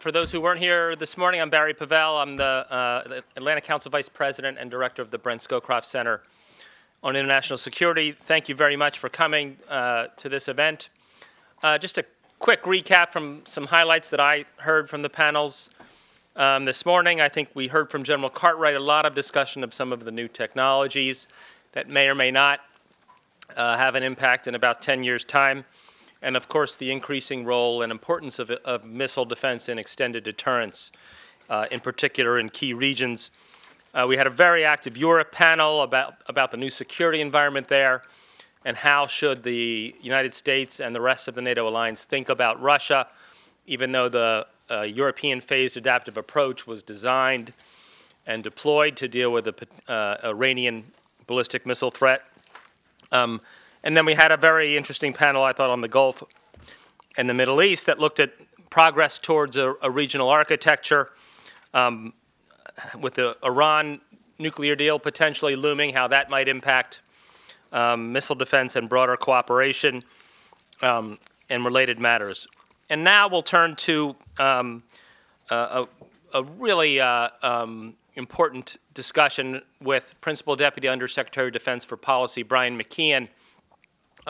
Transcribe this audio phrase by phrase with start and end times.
[0.00, 2.16] For those who weren't here this morning, I'm Barry Pavel.
[2.16, 6.22] I'm the, uh, the Atlantic Council Vice President and Director of the Brent Scowcroft Center
[7.02, 8.12] on International Security.
[8.12, 10.88] Thank you very much for coming uh, to this event.
[11.62, 12.04] Uh, just a
[12.38, 15.68] quick recap from some highlights that I heard from the panels
[16.34, 17.20] um, this morning.
[17.20, 20.10] I think we heard from General Cartwright a lot of discussion of some of the
[20.10, 21.28] new technologies
[21.72, 22.60] that may or may not
[23.54, 25.62] uh, have an impact in about 10 years' time
[26.22, 30.92] and of course the increasing role and importance of, of missile defense and extended deterrence,
[31.48, 33.30] uh, in particular in key regions.
[33.92, 38.02] Uh, we had a very active Europe panel about, about the new security environment there
[38.64, 42.60] and how should the United States and the rest of the NATO alliance think about
[42.60, 43.08] Russia,
[43.66, 47.52] even though the uh, European phased adaptive approach was designed
[48.26, 50.84] and deployed to deal with the uh, Iranian
[51.26, 52.22] ballistic missile threat.
[53.12, 53.40] Um,
[53.82, 56.22] and then we had a very interesting panel, I thought, on the Gulf
[57.16, 58.32] and the Middle East that looked at
[58.70, 61.10] progress towards a, a regional architecture
[61.74, 62.12] um,
[63.00, 64.00] with the Iran
[64.38, 67.00] nuclear deal potentially looming, how that might impact
[67.72, 70.02] um, missile defense and broader cooperation
[70.82, 72.46] um, and related matters.
[72.88, 74.82] And now we'll turn to um,
[75.50, 75.86] a,
[76.34, 82.78] a, really uh, um, important discussion with Principal Deputy Undersecretary of Defense for Policy Brian
[82.78, 83.28] McKeon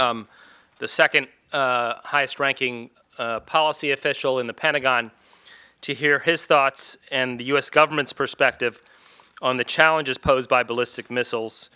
[0.01, 0.27] um,
[0.79, 5.11] the second uh, highest ranking uh, policy official in the Pentagon,
[5.83, 7.71] to hear his thoughts and the U.S.
[7.71, 8.83] government's perspective
[9.43, 11.71] on the challenges posed by ballistic missiles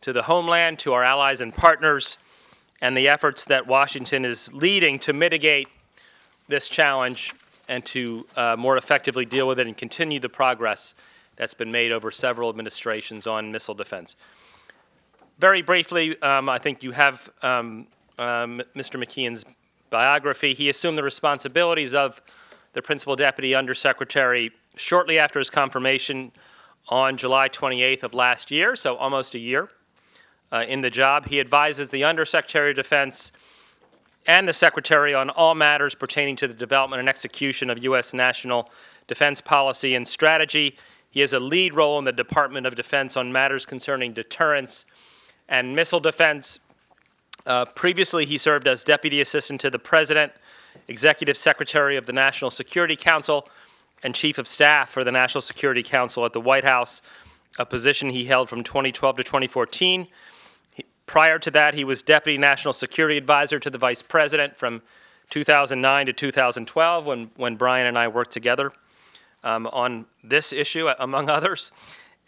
[0.00, 2.18] to the homeland, to our allies and partners,
[2.80, 5.68] and the efforts that Washington is leading to mitigate
[6.48, 7.34] this challenge
[7.68, 10.94] and to uh, more effectively deal with it and continue the progress
[11.36, 14.16] that's been made over several administrations on missile defense.
[15.38, 17.86] Very briefly, um, I think you have um,
[18.18, 18.98] um, Mr.
[18.98, 19.44] McKeon's
[19.90, 20.54] biography.
[20.54, 22.22] He assumed the responsibilities of
[22.72, 26.32] the Principal Deputy Undersecretary shortly after his confirmation
[26.88, 29.68] on July 28th of last year, so almost a year
[30.52, 31.26] uh, in the job.
[31.26, 33.30] He advises the Undersecretary of Defense
[34.26, 38.14] and the Secretary on all matters pertaining to the development and execution of U.S.
[38.14, 38.70] national
[39.06, 40.78] defense policy and strategy.
[41.10, 44.86] He has a lead role in the Department of Defense on matters concerning deterrence
[45.48, 46.58] and missile defense.
[47.46, 50.32] Uh, previously, he served as Deputy Assistant to the President,
[50.88, 53.48] Executive Secretary of the National Security Council,
[54.02, 57.02] and Chief of Staff for the National Security Council at the White House,
[57.58, 60.06] a position he held from 2012 to 2014.
[60.72, 64.82] He, prior to that, he was Deputy National Security Advisor to the Vice President from
[65.30, 68.72] 2009 to 2012 when, when Brian and I worked together
[69.44, 71.72] um, on this issue, among others.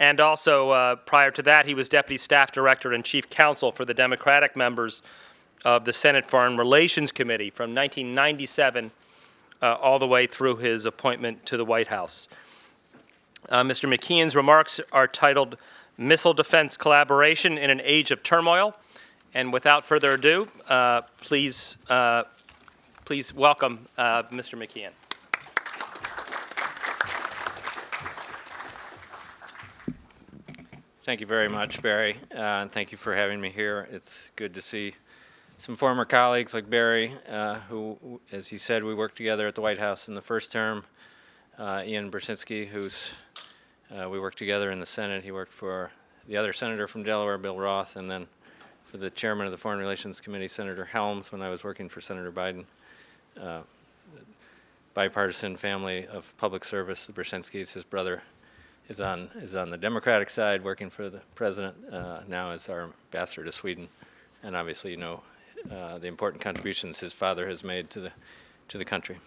[0.00, 3.84] And also, uh, prior to that, he was Deputy Staff Director and Chief Counsel for
[3.84, 5.02] the Democratic members
[5.64, 8.92] of the Senate Foreign Relations Committee from 1997
[9.60, 12.28] uh, all the way through his appointment to the White House.
[13.48, 13.92] Uh, Mr.
[13.92, 15.56] McKeon's remarks are titled
[15.96, 18.74] Missile Defense Collaboration in an Age of Turmoil.
[19.34, 22.24] And without further ado, uh, please, uh,
[23.04, 24.56] please welcome uh, Mr.
[24.58, 24.90] McKeon.
[31.08, 33.88] Thank you very much, Barry, uh, and thank you for having me here.
[33.90, 34.92] It's good to see
[35.56, 39.62] some former colleagues like Barry, uh, who, as he said, we worked together at the
[39.62, 40.84] White House in the first term.
[41.56, 43.12] Uh, Ian Brzezinski, who's
[43.90, 45.24] uh, we worked together in the Senate.
[45.24, 45.90] He worked for
[46.26, 48.26] the other senator from Delaware, Bill Roth, and then
[48.84, 52.02] for the chairman of the Foreign Relations Committee, Senator Helms, when I was working for
[52.02, 52.66] Senator Biden.
[53.40, 53.60] Uh,
[54.92, 57.06] bipartisan family of public service.
[57.06, 58.22] The Brzezinskis, his brother,
[58.88, 62.84] is on is on the Democratic side, working for the president uh, now as our
[62.84, 63.88] ambassador to Sweden,
[64.42, 65.22] and obviously you know
[65.70, 68.12] uh, the important contributions his father has made to the
[68.68, 69.18] to the country.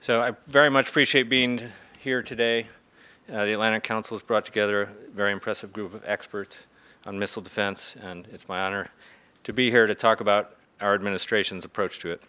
[0.00, 1.60] So I very much appreciate being
[1.98, 2.68] here today.
[3.30, 6.66] Uh, the Atlantic Council has brought together a very impressive group of experts
[7.04, 8.88] on missile defense, and it's my honor
[9.44, 12.22] to be here to talk about our administration's approach to it.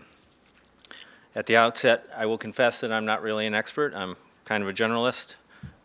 [1.35, 3.93] At the outset, I will confess that I'm not really an expert.
[3.93, 5.35] I'm kind of a generalist.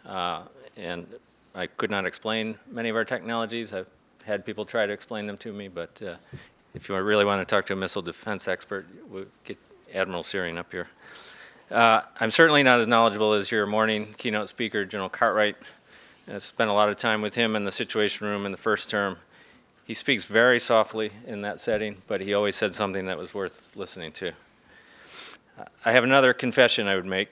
[0.07, 0.43] Uh,
[0.77, 1.07] and
[1.55, 3.73] I could not explain many of our technologies.
[3.73, 3.89] I've
[4.25, 6.17] had people try to explain them to me, but uh,
[6.75, 9.59] if you really want to talk to a missile defense expert, we'll get
[9.95, 10.89] Admiral Syring up here.
[11.71, 15.57] Uh, I'm certainly not as knowledgeable as your morning keynote speaker, General Cartwright.
[16.33, 18.91] I spent a lot of time with him in the Situation Room in the first
[18.91, 19.17] term.
[19.87, 23.77] He speaks very softly in that setting, but he always said something that was worth
[23.77, 24.33] listening to.
[25.85, 27.29] I have another confession I would make.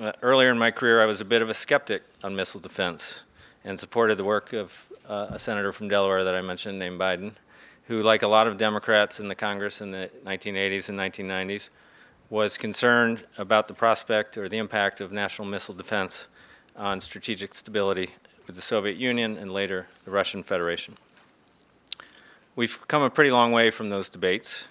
[0.00, 3.20] Uh, earlier in my career, I was a bit of a skeptic on missile defense
[3.64, 7.32] and supported the work of uh, a senator from Delaware that I mentioned named Biden,
[7.86, 11.68] who, like a lot of Democrats in the Congress in the 1980s and 1990s,
[12.30, 16.28] was concerned about the prospect or the impact of national missile defense
[16.76, 18.08] on strategic stability
[18.46, 20.96] with the Soviet Union and later the Russian Federation.
[22.56, 24.64] We've come a pretty long way from those debates,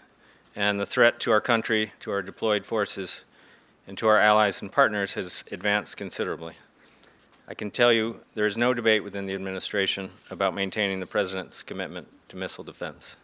[0.56, 3.26] and the threat to our country, to our deployed forces,
[3.90, 6.54] and to our allies and partners has advanced considerably.
[7.48, 11.64] I can tell you there is no debate within the administration about maintaining the President's
[11.64, 13.16] commitment to missile defense.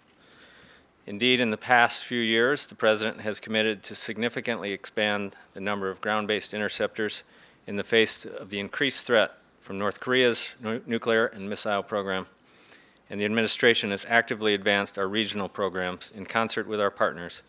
[1.06, 5.88] Indeed, in the past few years, the President has committed to significantly expand the number
[5.88, 7.21] of ground based interceptors
[7.68, 12.25] in the face of the increased threat from North Korea's nu- nuclear and missile program.
[13.11, 17.44] And the administration has actively advanced our regional programs in concert with our partners,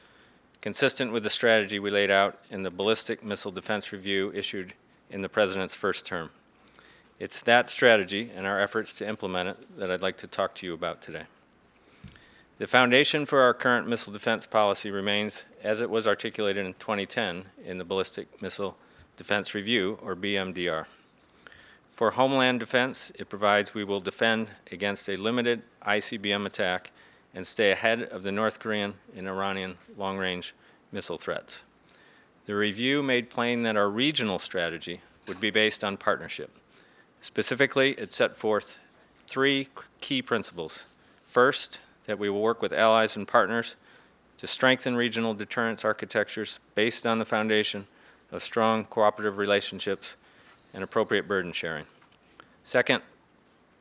[0.66, 4.74] consistent with the strategy we laid out in the Ballistic Missile Defense Review issued
[5.10, 6.28] in the President's first term.
[7.20, 10.66] It's that strategy and our efforts to implement it that I'd like to talk to
[10.66, 11.22] you about today.
[12.58, 17.44] The foundation for our current missile defense policy remains as it was articulated in 2010
[17.64, 18.76] in the Ballistic Missile
[19.16, 20.86] Defense Review, or BMDR.
[21.92, 26.90] For homeland defense, it provides we will defend against a limited ICBM attack
[27.36, 30.54] and stay ahead of the North Korean and Iranian long range
[30.90, 31.62] missile threats.
[32.46, 36.50] The review made plain that our regional strategy would be based on partnership.
[37.20, 38.78] Specifically, it set forth
[39.26, 39.68] three
[40.00, 40.84] key principles.
[41.26, 43.76] First, that we will work with allies and partners
[44.38, 47.86] to strengthen regional deterrence architectures based on the foundation
[48.32, 50.16] of strong cooperative relationships
[50.72, 51.84] and appropriate burden sharing.
[52.62, 53.02] Second,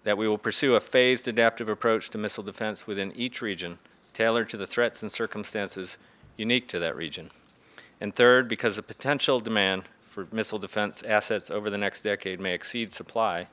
[0.05, 3.77] that we will pursue a phased adaptive approach to missile defense within each region,
[4.13, 5.97] tailored to the threats and circumstances
[6.37, 7.29] unique to that region.
[7.99, 12.53] And third, because the potential demand for missile defense assets over the next decade may
[12.53, 13.47] exceed supply,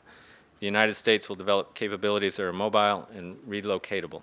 [0.61, 4.23] the United States will develop capabilities that are mobile and relocatable.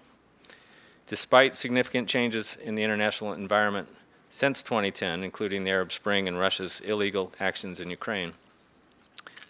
[1.08, 3.88] Despite significant changes in the international environment
[4.30, 8.34] since 2010, including the Arab Spring and Russia's illegal actions in Ukraine,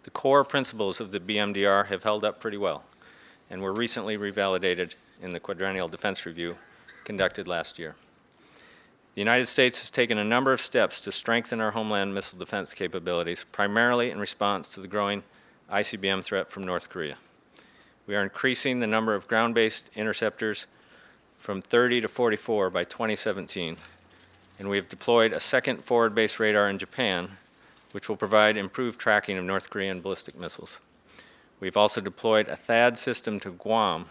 [0.10, 2.84] the core principles of the BMDR have held up pretty well
[3.52, 6.56] and were recently revalidated in the Quadrennial Defense Review
[7.06, 7.96] conducted last year.
[9.14, 12.74] The United States has taken a number of steps to strengthen our homeland missile defense
[12.74, 15.22] capabilities, primarily in response to the growing
[15.72, 17.18] ICBM threat from North Korea.
[18.08, 20.66] We are increasing the number of ground based interceptors
[21.38, 23.78] from 30 to 44 by 2017,
[24.58, 27.38] and we have deployed a second forward based radar in Japan,
[27.92, 30.80] which will provide improved tracking of North Korean ballistic missiles.
[31.60, 34.06] We've also deployed a THAAD system to Guam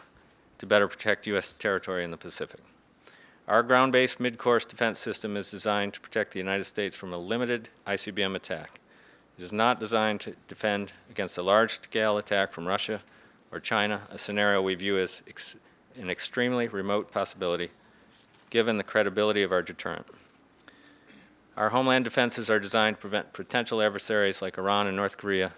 [0.58, 1.54] to better protect U.S.
[1.58, 2.60] territory in the Pacific.
[3.46, 7.14] Our ground based mid course defense system is designed to protect the United States from
[7.14, 8.80] a limited ICBM attack.
[9.38, 13.00] It is not designed to defend against a large scale attack from Russia
[13.50, 15.54] or China, a scenario we view as ex-
[15.96, 17.70] an extremely remote possibility
[18.50, 20.06] given the credibility of our deterrent.
[21.58, 25.52] Our homeland defenses are designed to prevent potential adversaries like Iran and North Korea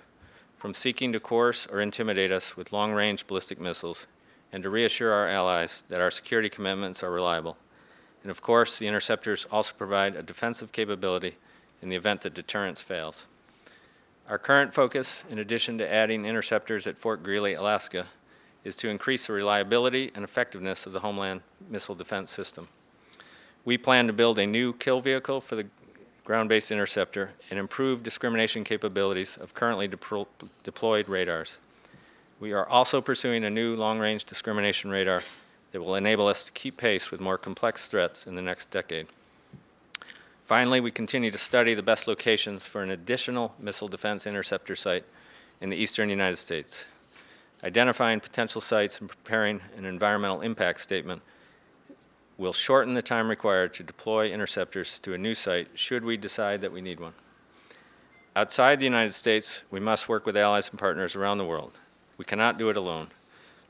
[0.57, 4.07] from seeking to coerce or intimidate us with long range ballistic missiles
[4.51, 7.59] and to reassure our allies that our security commitments are reliable.
[8.23, 11.37] And of course, the interceptors also provide a defensive capability
[11.83, 13.27] in the event that deterrence fails.
[14.27, 18.07] Our current focus, in addition to adding interceptors at Fort Greely, Alaska,
[18.65, 22.69] is to increase the reliability and effectiveness of the Homeland Missile Defense System.
[23.67, 25.67] We plan to build a new kill vehicle for the
[26.31, 30.29] ground based interceptor and improve discrimination capabilities of currently depro-
[30.63, 31.59] deployed radars.
[32.39, 35.23] We are also pursuing a new long range discrimination radar
[35.73, 39.09] that will enable us to keep pace with more complex threats in the next decade.
[40.45, 45.05] Finally, we continue to study the best locations for an additional missile defense interceptor site
[45.61, 46.85] in the eastern United States.
[47.65, 51.23] Identifying potential sites and preparing an environmental impact statement
[52.41, 56.63] will shorten the time required to deploy interceptors to a new site should we decide
[56.63, 57.13] that we need one.
[58.35, 61.73] Outside the United States, we must work with allies and partners around the world.
[62.17, 63.09] We cannot do it alone.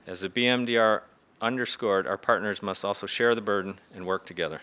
[0.06, 1.00] As the BMDR
[1.40, 4.60] underscored, our partners must also share the burden and work together.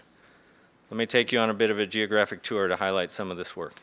[0.89, 3.35] Let me take you on a bit of a geographic tour to highlight some of
[3.35, 3.75] this work.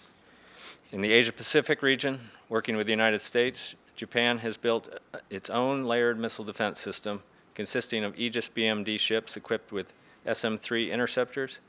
[0.91, 5.51] In the Asia Pacific region, working with the United States, Japan has built uh, its
[5.51, 7.23] own layered missile defense system
[7.55, 9.93] consisting of Aegis BMD ships equipped with
[10.33, 11.61] SM 3 interceptors.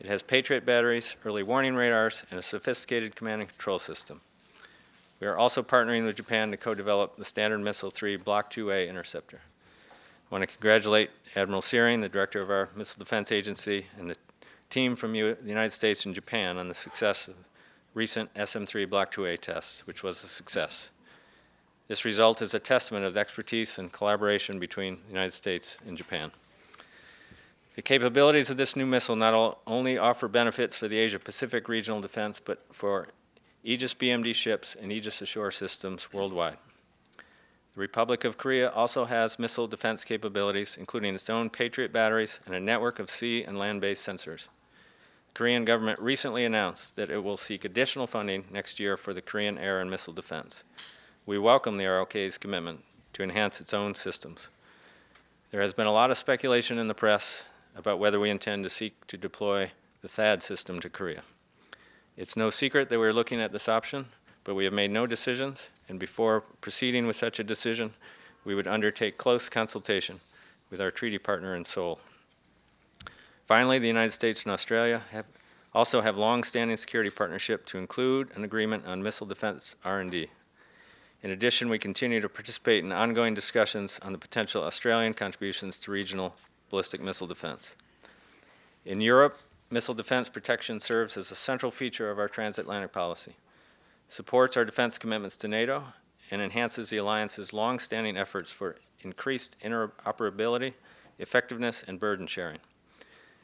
[0.00, 4.20] It has Patriot batteries, early warning radars, and a sophisticated command and control system.
[5.20, 8.88] We are also partnering with Japan to co develop the Standard Missile 3 Block 2A
[8.88, 9.40] interceptor.
[10.30, 14.16] I want to congratulate Admiral Syring, the director of our Missile Defense Agency, and the
[14.70, 17.34] team from U- the United States and Japan on the success of
[17.92, 20.90] recent SM3 Block 2A tests, which was a success.
[21.88, 25.98] This result is a testament of the expertise and collaboration between the United States and
[25.98, 26.30] Japan.
[27.76, 32.40] The capabilities of this new missile not only offer benefits for the Asia-Pacific regional defense,
[32.44, 33.08] but for
[33.62, 36.56] Aegis BMD ships and Aegis Ashore systems worldwide.
[37.16, 42.56] The Republic of Korea also has missile defense capabilities, including its own Patriot batteries and
[42.56, 44.48] a network of sea and land-based sensors.
[45.28, 49.22] The Korean government recently announced that it will seek additional funding next year for the
[49.22, 50.64] Korean air and missile defense.
[51.24, 54.48] We welcome the ROK's commitment to enhance its own systems.
[55.52, 57.44] There has been a lot of speculation in the press
[57.76, 59.70] about whether we intend to seek to deploy
[60.02, 61.22] the THAAD system to Korea.
[62.16, 64.06] It's no secret that we're looking at this option,
[64.44, 67.92] but we have made no decisions, and before proceeding with such a decision,
[68.44, 70.20] we would undertake close consultation
[70.70, 72.00] with our treaty partner in Seoul.
[73.46, 75.26] Finally, the United States and Australia have,
[75.74, 80.28] also have long-standing security partnership to include an agreement on missile defense R&D.
[81.22, 85.90] In addition, we continue to participate in ongoing discussions on the potential Australian contributions to
[85.90, 86.34] regional
[86.70, 87.74] ballistic missile defense.
[88.84, 89.38] In Europe,
[89.70, 93.36] missile defense protection serves as a central feature of our transatlantic policy,
[94.08, 95.84] supports our defense commitments to NATO,
[96.30, 100.72] and enhances the alliance's long-standing efforts for increased interoperability,
[101.18, 102.58] effectiveness, and burden sharing.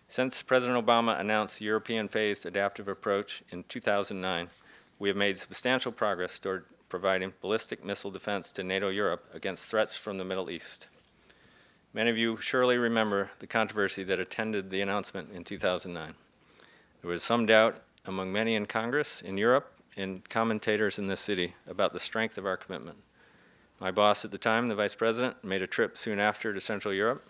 [0.09, 4.49] Since President Obama announced the European phased adaptive approach in 2009,
[4.99, 9.97] we have made substantial progress toward providing ballistic missile defense to NATO Europe against threats
[9.97, 10.87] from the Middle East.
[11.97, 16.13] Many of you surely remember the controversy that attended the announcement in 2009.
[17.01, 21.55] There was some doubt among many in Congress, in Europe, and commentators in this city
[21.67, 22.99] about the strength of our commitment.
[23.81, 26.93] My boss at the time, the Vice President, made a trip soon after to Central
[26.93, 27.27] Europe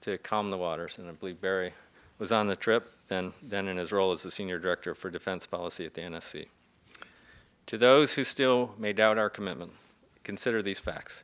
[0.00, 1.74] to calm the waters, and I believe Barry
[2.18, 5.44] was on the trip, then, then in his role as the Senior Director for Defense
[5.44, 6.46] Policy at the NSC.
[7.66, 9.72] To those who still may doubt our commitment,
[10.24, 11.22] consider these facts.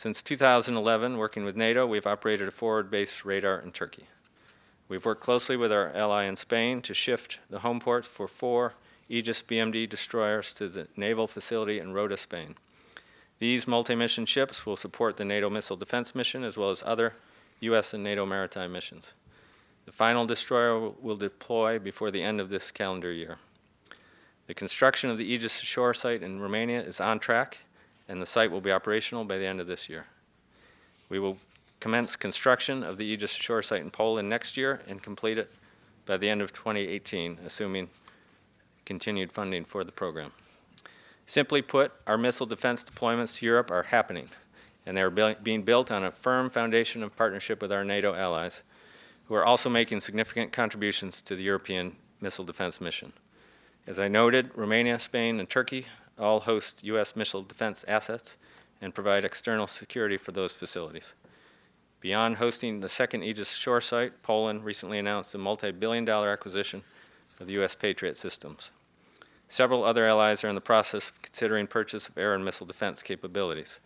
[0.00, 4.06] Since 2011, working with NATO, we've operated a forward-based radar in Turkey.
[4.88, 8.72] We've worked closely with our ally in Spain to shift the home port for four
[9.10, 12.54] Aegis BMD destroyers to the naval facility in Rota, Spain.
[13.40, 17.12] These multi-mission ships will support the NATO missile defense mission as well as other
[17.60, 17.92] U.S.
[17.92, 19.12] and NATO maritime missions.
[19.84, 23.36] The final destroyer will- will deploy before the end of this calendar year.
[24.46, 27.58] The construction of the Aegis Ashore site in Romania is on track,
[28.10, 30.04] and the site will be operational by the end of this year.
[31.08, 31.38] We will
[31.78, 35.50] commence construction of the Aegis Ashore site in Poland next year and complete it
[36.06, 37.88] by the end of 2018, assuming
[38.84, 40.32] continued funding for the program.
[41.26, 44.28] Simply put, our missile defense deployments to Europe are happening,
[44.84, 48.12] and they are buil- being built on a firm foundation of partnership with our NATO
[48.12, 48.62] allies,
[49.26, 53.12] who are also making significant contributions to the European missile defense mission.
[53.86, 55.86] As I noted, Romania, Spain, and Turkey
[56.20, 57.16] all host U.S.
[57.16, 58.36] missile defense assets
[58.80, 61.14] and provide external security for those facilities.
[62.00, 66.82] Beyond hosting the second Aegis Ashore site, Poland recently announced a multi-billion dollar acquisition
[67.40, 67.74] of the U.S.
[67.74, 68.70] Patriot systems.
[69.48, 73.02] Several other allies are in the process of considering purchase of air and missile defense
[73.02, 73.80] capabilities.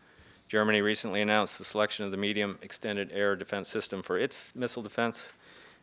[0.46, 4.82] Germany recently announced the selection of the medium extended air defense system for its missile
[4.82, 5.32] defense,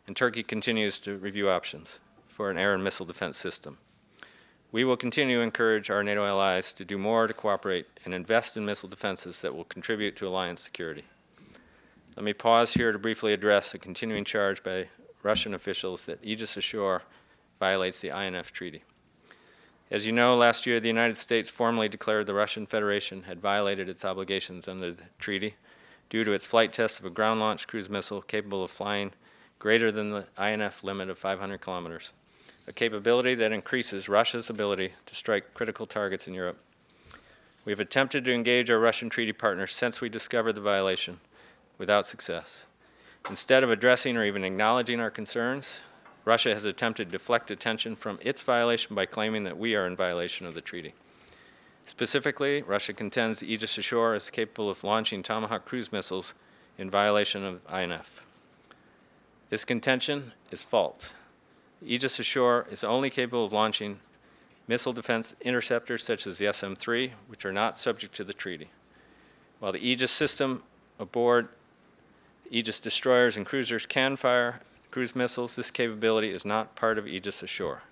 [0.06, 3.76] and Turkey continues to review options for an air and missile defense system.
[4.72, 8.56] We will continue to encourage our NATO allies to do more to cooperate and invest
[8.56, 11.04] in missile defenses that will contribute to alliance security.
[12.16, 14.88] Let me pause here to briefly address a continuing charge by
[15.22, 17.02] Russian officials that Aegis Ashore
[17.60, 18.82] violates the INF Treaty.
[19.90, 23.90] As you know, last year the United States formally declared the Russian Federation had violated
[23.90, 25.54] its obligations under the treaty
[26.08, 29.12] due to its flight test of a ground launched cruise missile capable of flying
[29.58, 32.12] greater than the INF limit of 500 kilometers,
[32.66, 36.58] a capability that increases Russia's ability to strike critical targets in Europe.
[37.64, 41.20] We have attempted to engage our Russian treaty partners since we discovered the violation
[41.78, 42.64] without success.
[43.30, 45.80] Instead of addressing or even acknowledging our concerns,
[46.24, 49.96] Russia has attempted to deflect attention from its violation by claiming that we are in
[49.96, 50.94] violation of the treaty.
[51.86, 56.34] Specifically, Russia contends the Aegis Ashore is capable of launching Tomahawk cruise missiles
[56.78, 58.22] in violation of INF.
[59.50, 61.12] This contention is false.
[61.84, 64.00] Aegis Ashore is only capable of launching
[64.68, 68.70] missile defense interceptors such as the SM 3, which are not subject to the treaty.
[69.58, 70.62] While the Aegis system
[70.98, 71.48] aboard
[72.50, 74.60] Aegis destroyers and cruisers can fire
[74.90, 77.82] cruise missiles, this capability is not part of Aegis Ashore.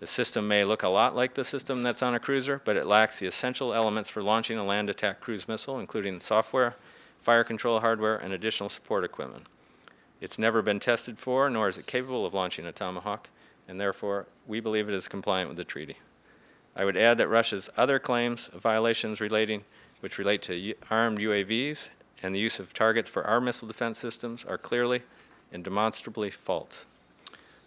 [0.00, 2.86] The system may look a lot like the system that's on a cruiser, but it
[2.86, 6.76] lacks the essential elements for launching a land attack cruise missile, including software,
[7.20, 9.46] fire control hardware, and additional support equipment.
[10.20, 13.28] It's never been tested for, nor is it capable of launching a Tomahawk,
[13.68, 15.96] and therefore we believe it is compliant with the treaty.
[16.74, 19.64] I would add that Russia's other claims of violations relating,
[20.00, 21.88] which relate to armed UAVs
[22.22, 25.02] and the use of targets for our missile defense systems, are clearly
[25.52, 26.84] and demonstrably false.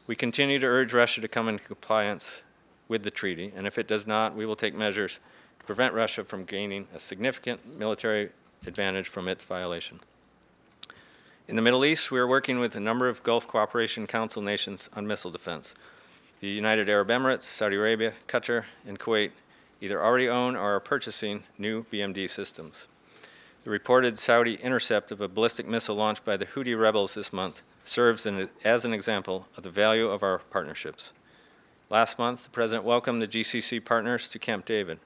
[0.08, 2.42] We continue to urge Russia to come into compliance
[2.90, 5.20] with the treaty, and if it does not, we will take measures
[5.60, 8.30] to prevent Russia from gaining a significant military
[8.68, 10.02] advantage from its violation.
[11.48, 14.90] In the Middle East, we are working with a number of Gulf Cooperation Council nations
[14.94, 15.74] on missile defense.
[16.40, 19.32] The United Arab Emirates, Saudi Arabia, Qatar, and Kuwait
[19.82, 22.88] either already own or are purchasing new BMD systems.
[23.64, 27.64] The reported Saudi intercept of a ballistic missile launched by the Houthi rebels this month
[27.86, 31.12] serves an, as an example of the value of our partnerships.
[31.90, 35.00] Last month, the President welcomed the GCC partners to Camp David,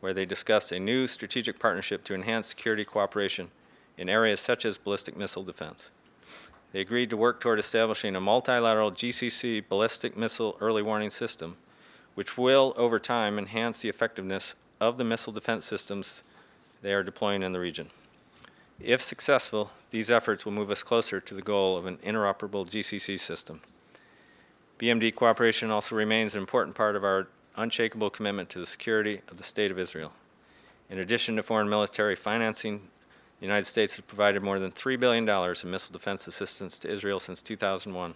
[0.00, 3.50] where they discussed a new strategic partnership to enhance security cooperation
[3.98, 5.90] in areas such as ballistic missile defense.
[6.72, 11.56] They agreed to work toward establishing a multilateral GCC ballistic missile early warning system,
[12.14, 16.22] which will, over time, enhance the effectiveness of the missile defense systems
[16.80, 17.90] they are deploying in the region.
[18.80, 23.20] If successful, these efforts will move us closer to the goal of an interoperable GCC
[23.20, 23.60] system.
[24.78, 29.36] BMD cooperation also remains an important part of our unshakable commitment to the security of
[29.36, 30.12] the State of Israel.
[30.90, 32.88] In addition to foreign military financing,
[33.42, 37.18] the United States has provided more than $3 billion in missile defense assistance to Israel
[37.18, 38.14] since 2001.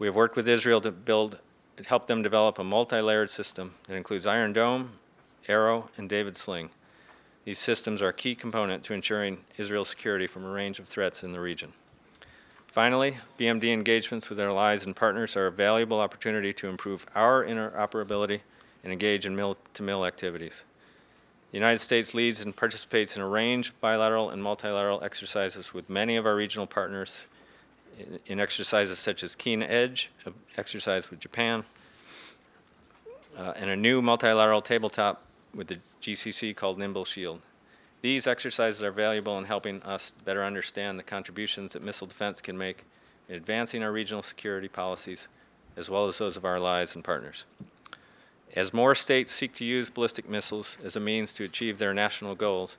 [0.00, 1.38] We have worked with Israel to build,
[1.86, 4.90] help them develop a multi-layered system that includes Iron Dome,
[5.46, 6.70] Arrow, and David Sling.
[7.44, 11.22] These systems are a key component to ensuring Israel's security from a range of threats
[11.22, 11.72] in the region.
[12.66, 17.44] Finally, BMD engagements with our allies and partners are a valuable opportunity to improve our
[17.44, 18.40] interoperability
[18.82, 20.64] and engage in mil-to-mil activities.
[21.50, 25.88] The United States leads and participates in a range of bilateral and multilateral exercises with
[25.88, 27.24] many of our regional partners
[28.26, 30.10] in, exercises such as Keen Edge,
[30.58, 31.64] exercise with Japan,
[33.36, 35.22] uh, and a new multilateral tabletop
[35.54, 37.40] with the GCC called Nimble Shield.
[38.02, 42.56] These exercises are valuable in helping us better understand the contributions that missile defense can
[42.56, 42.84] make
[43.28, 45.28] in advancing our regional security policies,
[45.76, 47.46] as well as those of our allies and partners.
[48.56, 52.34] As more states seek to use ballistic missiles as a means to achieve their national
[52.34, 52.78] goals,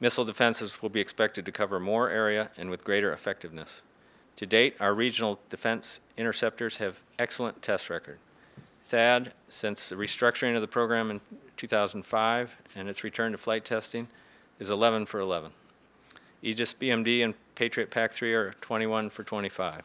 [0.00, 3.82] missile defenses will be expected to cover more area and with greater effectiveness.
[4.36, 8.18] To date, our regional defense interceptors have excellent test record.
[8.90, 11.20] THAAD, since the restructuring of the program in
[11.56, 14.08] 2005 and its return to flight testing,
[14.58, 15.52] is 11 for 11.
[16.42, 19.82] Aegis BMD and Patriot PAC-3 are 21 for 25.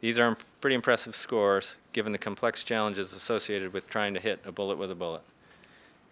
[0.00, 4.52] These are pretty impressive scores given the complex challenges associated with trying to hit a
[4.52, 5.22] bullet with a bullet.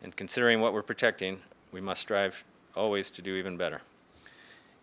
[0.03, 1.41] And considering what we're protecting,
[1.73, 2.45] we must strive
[2.75, 3.83] always to do even better.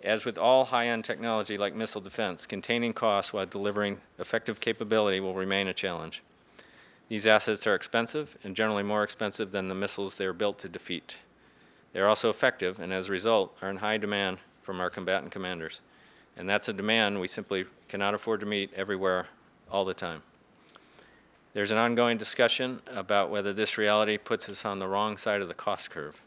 [0.03, 5.35] As with all high-end technology like missile defense, containing costs while delivering effective capability will
[5.35, 6.23] remain a challenge.
[7.07, 10.69] These assets are expensive and generally more expensive than the missiles they are built to
[10.69, 11.17] defeat.
[11.93, 15.31] They are also effective and as a result are in high demand from our combatant
[15.31, 15.81] commanders.
[16.37, 19.27] And that's a demand we simply cannot afford to meet everywhere
[19.69, 20.23] all the time.
[21.53, 25.49] There's an ongoing discussion about whether this reality puts us on the wrong side of
[25.49, 26.21] the cost curve.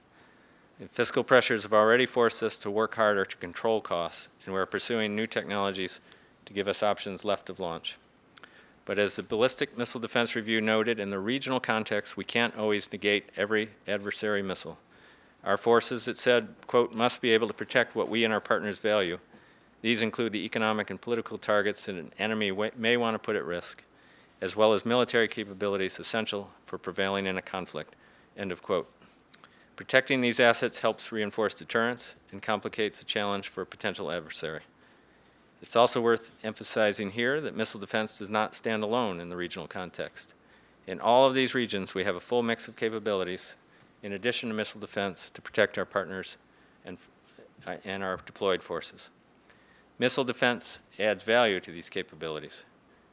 [0.79, 4.67] And fiscal pressures have already forced us to work harder to control costs, and we're
[4.67, 6.01] pursuing new technologies
[6.45, 7.97] to give us options left of launch.
[8.85, 12.91] But as the Ballistic Missile Defense Review noted, in the regional context, we can't always
[12.93, 14.77] negate every adversary missile.
[15.43, 18.79] Our forces, it said, quote, must be able to protect what we and our partners
[18.79, 19.19] value.
[19.85, 23.37] These include the economic and political targets that an enemy wa- may want to put
[23.37, 23.85] at risk,
[24.41, 27.95] as well as military capabilities essential for prevailing in a conflict,
[28.35, 28.91] end of quote.
[29.77, 34.63] Protecting these assets helps reinforce deterrence and complicates the challenge for a potential adversary.
[35.61, 39.69] It's also worth emphasizing here that missile defense does not stand alone in the regional
[39.69, 40.33] context.
[40.87, 43.57] In all of these regions, we have a full mix of capabilities,
[44.03, 46.39] in addition to missile defense, to protect our partners
[46.87, 46.97] and,
[47.67, 49.11] uh, and our deployed forces.
[49.99, 52.65] Missile defense adds value to these capabilities.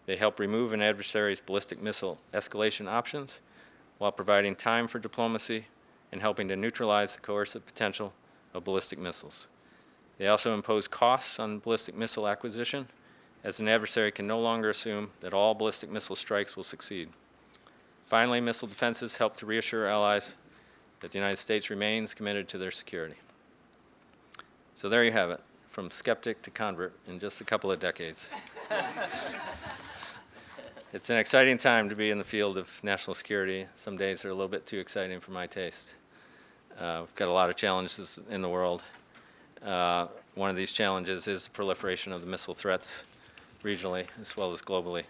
[0.08, 3.40] They help remove an adversary's ballistic missile escalation options
[4.00, 5.68] while providing time for diplomacy
[6.12, 8.14] and helping to neutralize the coercive potential
[8.54, 9.48] of ballistic missiles.
[10.18, 12.88] They also impose costs on ballistic missile acquisition,
[13.44, 17.10] as an adversary can no longer assume that all ballistic missile strikes will succeed.
[18.08, 20.36] Finally, missile defenses help to reassure allies
[21.00, 23.16] that the United States remains committed to their security.
[24.76, 28.30] So there you have it, from skeptic to convert in just a couple of decades.
[30.94, 33.66] it's an exciting time to be in the field of national security.
[33.78, 35.96] Some days are a little bit too exciting for my taste.
[36.78, 38.84] Uh, we've got a lot of challenges in the world.
[39.66, 43.06] Uh, one of these challenges is the proliferation of the missile threats
[43.64, 45.04] regionally as well as globally.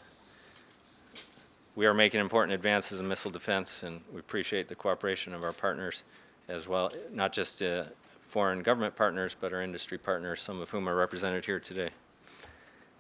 [1.76, 5.54] We are making important advances in missile defense, and we appreciate the cooperation of our
[5.54, 6.04] partners
[6.50, 7.86] as well, not just uh,
[8.32, 11.90] foreign government partners, but our industry partners, some of whom are represented here today.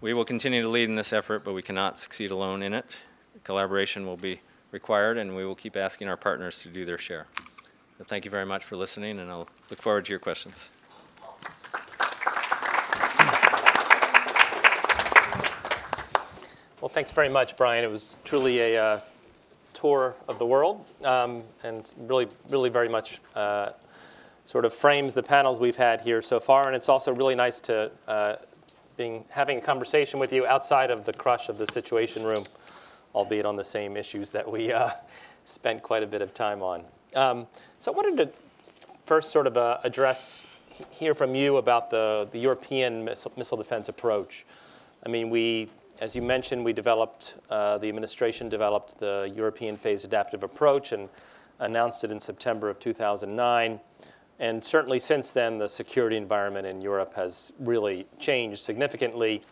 [0.01, 2.97] We will continue to lead in this effort, but we cannot succeed alone in it.
[3.45, 4.41] Collaboration will be
[4.71, 7.27] required, and we will keep asking our partners to do their share.
[8.07, 10.69] Thank you very much for listening, and I'll look forward to your questions.
[16.81, 17.85] Well, thanks very much, Brian.
[17.85, 18.99] It was truly a uh,
[19.73, 23.69] tour of the world, um, and really, really very much uh,
[24.45, 26.67] sort of frames the panels we've had here so far.
[26.67, 28.35] And it's also really nice to uh,
[28.97, 32.45] being having a conversation with you outside of the crush of the Situation Room,
[33.15, 34.89] albeit on the same issues that we uh,
[35.45, 36.83] spent quite a bit of time on.
[37.15, 37.47] Um,
[37.79, 38.29] so I wanted to
[39.05, 40.45] first sort of uh, address,
[40.89, 44.45] hear from you about the, the European missile, missile defense approach.
[45.05, 50.05] I mean, we, as you mentioned, we developed, uh, the administration developed the European phase
[50.05, 51.09] adaptive approach and
[51.59, 53.79] announced it in September of 2009.
[54.41, 59.43] And certainly since then, the security environment in Europe has really changed significantly.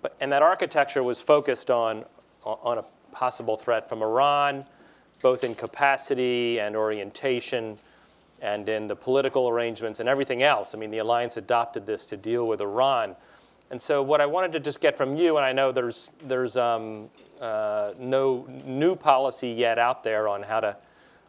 [0.00, 2.06] But, and that architecture was focused on,
[2.42, 4.64] on a possible threat from Iran,
[5.20, 7.76] both in capacity and orientation
[8.40, 10.74] and in the political arrangements and everything else.
[10.74, 13.16] I mean, the alliance adopted this to deal with Iran.
[13.70, 16.56] And so, what I wanted to just get from you, and I know there's, there's
[16.56, 20.76] um, uh, no new policy yet out there on how to,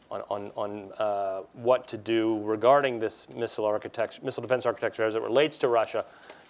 [0.10, 5.16] on, on, on uh, what to do regarding this missile architecture, missile defense architecture as
[5.16, 6.06] it relates to Russia.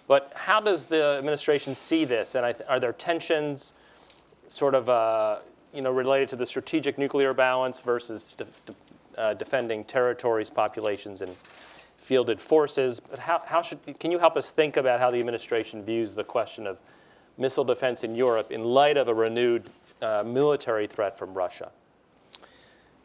[0.06, 2.34] But how does the administration see this?
[2.34, 3.74] And th- are there tensions,
[4.48, 5.38] sort of, uh,
[5.74, 11.20] you know, related to the strategic nuclear balance versus de- de- uh, defending territories, populations,
[11.20, 11.34] and
[11.98, 13.00] fielded forces.
[13.00, 16.24] But how, how should, can you help us think about how the administration views the
[16.24, 16.78] question of
[17.36, 19.68] missile defense in Europe in light of a renewed
[20.00, 21.70] uh, military threat from Russia?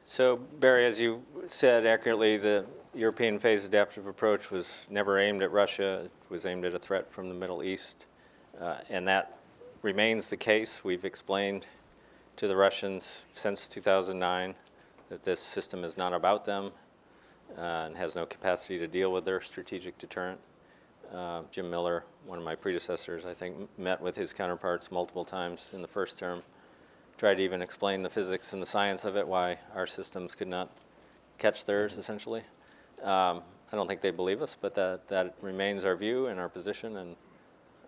[0.06, 5.52] So, Barry, as you said accurately, the European phase adaptive approach was never aimed at
[5.52, 6.02] Russia.
[6.04, 8.08] It was aimed at a threat from the Middle East.
[8.60, 9.40] Uh, and that
[9.82, 10.84] remains the case.
[10.84, 11.68] We've explained
[12.36, 14.54] to the Russians since 2009
[15.08, 16.72] that this system is not about them
[17.58, 20.40] uh, and has no capacity to deal with their strategic deterrent.
[21.14, 25.70] Uh, Jim Miller, one of my predecessors, I think, met with his counterparts multiple times
[25.72, 26.44] in the first term,
[27.24, 30.50] tried to even explain the physics and the science of it, why our systems could
[30.50, 30.70] not
[31.38, 32.42] catch theirs, essentially.
[33.02, 36.50] Um, I don't think they believe us, but that, that remains our view and our
[36.50, 37.16] position, and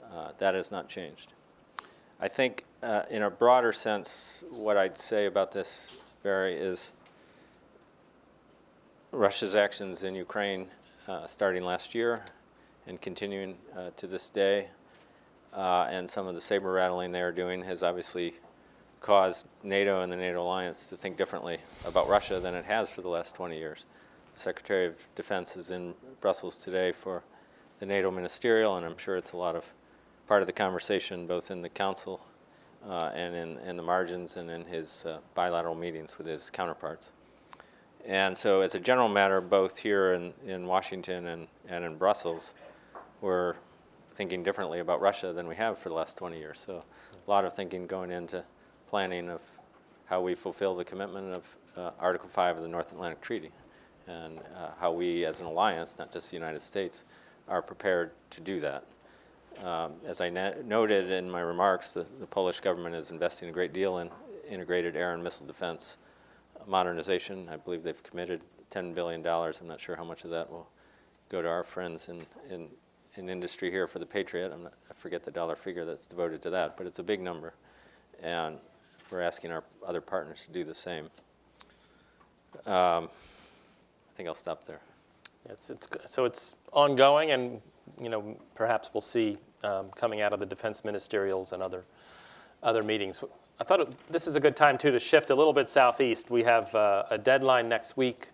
[0.10, 1.34] uh, that has not changed.
[2.21, 5.89] I think, uh, in a broader sense, what I'd say about this,
[6.24, 6.91] Barry, is
[9.12, 10.69] Russia's actions in Ukraine
[11.10, 12.24] uh, starting last year
[12.88, 14.69] and continuing uh, to this day,
[15.54, 18.34] uh, and some of the saber rattling they are doing has obviously
[19.06, 23.04] caused NATO and the NATO alliance to think differently about Russia than it has for
[23.04, 23.86] the last 20 years.
[24.34, 27.22] The Secretary of Defense is in Brussels today for
[27.80, 29.63] the NATO ministerial, and I'm sure it's a lot of
[30.28, 32.20] part of the conversation both in the Council
[32.89, 37.12] uh, and in, in the margins and in his uh, bilateral meetings with his counterparts.
[38.08, 42.56] And so, as a general matter, both here in, in Washington and, and in Brussels,
[43.22, 43.54] we're
[44.15, 46.60] thinking differently about Russia than we have for the last 20 years.
[46.60, 48.44] So, a lot of thinking going into
[48.88, 49.41] planning of
[50.06, 53.52] how we fulfill the commitment of uh, Article 5 of the North Atlantic Treaty
[54.08, 57.06] and uh, how we, as an alliance, not just the United States,
[57.48, 58.84] are prepared to do that.
[59.63, 63.52] Um, as I na- noted in my remarks, the, the Polish government is investing a
[63.52, 64.10] great deal in
[64.50, 65.98] integrated air and missile defense
[66.67, 67.48] modernization.
[67.50, 69.26] I believe they've committed $10 billion.
[69.26, 70.67] I'm not sure how much of that will
[71.30, 72.67] go to our friends in, in,
[73.15, 74.50] in industry here for the Patriot.
[74.50, 77.54] Not, I forget the dollar figure that's devoted to that, but it's a big number.
[78.21, 78.58] And
[79.12, 81.06] we're asking our other partners to do the same.
[82.65, 84.80] Um, I think I'll stop there.
[85.50, 87.62] It's, it's, so it's ongoing, and
[88.02, 91.84] you know perhaps we'll see um, coming out of the defense ministerials and other
[92.63, 93.24] other meetings.
[93.60, 96.30] I thought it, this is a good time too to shift a little bit southeast.
[96.30, 98.30] We have uh, a deadline next week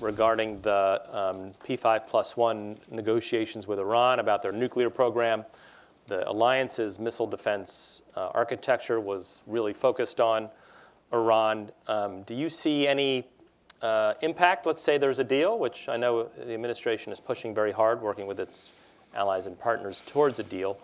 [0.00, 5.44] regarding the um, P5 plus one negotiations with Iran about their nuclear program.
[6.06, 10.48] The alliance's missile defense uh, architecture was really focused on
[11.12, 11.70] Iran.
[11.88, 13.26] Um, do you see any
[13.82, 14.66] uh, impact?
[14.66, 18.26] Let's say there's a deal, which I know the administration is pushing very hard, working
[18.26, 18.70] with its
[19.14, 20.78] allies and partners towards a deal.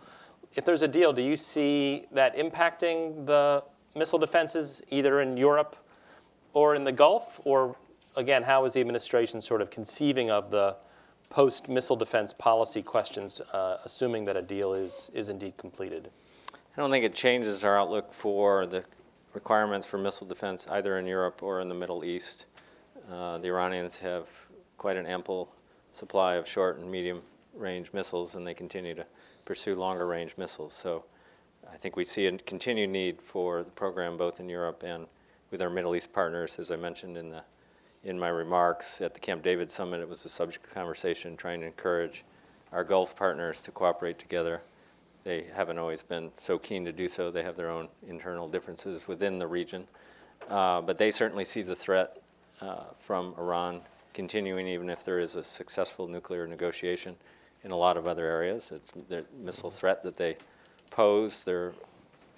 [0.54, 3.62] If there's a deal, do you see that impacting the
[3.94, 5.76] missile defenses either in Europe
[6.52, 7.40] or in the Gulf?
[7.44, 7.76] Or
[8.16, 10.76] again, how is the administration sort of conceiving of the
[11.32, 16.10] post missile defense policy questions, uh, assuming that a deal is, is indeed completed?
[16.52, 18.84] I don't think it changes our outlook for the
[19.32, 22.46] requirements for missile defense either in Europe or in the Middle East.
[23.10, 24.28] Uh, the Iranians have
[24.76, 25.50] quite an ample
[25.90, 27.22] supply of short and medium
[27.54, 29.06] range missiles, and they continue to
[29.46, 30.74] pursue longer range missiles.
[30.74, 31.02] So
[31.72, 35.06] I think we see a continued need for the program both in Europe and
[35.50, 37.42] with our Middle East partners, as I mentioned in the
[38.04, 40.00] in my remarks at the Camp David summit.
[40.00, 42.24] It was a subject of conversation trying to encourage
[42.72, 44.60] our Gulf partners to cooperate together.
[45.24, 47.30] They haven't always been so keen to do so.
[47.30, 49.86] They have their own internal differences within the region,
[50.48, 52.20] uh, but they certainly see the threat
[52.60, 53.80] uh, from Iran
[54.14, 57.14] continuing, even if there is a successful nuclear negotiation
[57.62, 58.72] in a lot of other areas.
[58.74, 60.36] It's the missile threat that they
[60.90, 61.72] pose, their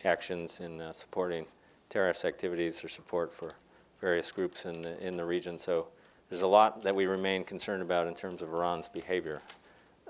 [0.05, 1.47] actions in uh, supporting
[1.89, 3.55] terrorist activities or support for
[4.05, 5.59] various groups in the, in the region.
[5.59, 5.87] So
[6.29, 9.41] there's a lot that we remain concerned about in terms of Iran's behavior,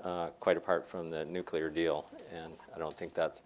[0.03, 2.05] uh, quite apart from the nuclear deal.
[2.35, 3.39] And I don't think that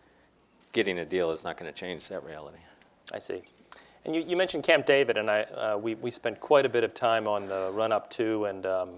[0.71, 2.57] getting a deal is not going to change that reality.
[3.13, 3.43] I see.
[4.05, 6.83] And you, you mentioned Camp David, and I, uh, we, we spent quite a bit
[6.83, 8.89] of time on the run up to and um,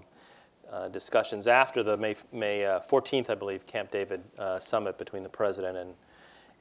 [0.71, 5.21] uh, discussions after the May, May uh, 14th, I believe, Camp David uh, summit between
[5.23, 5.93] the president and,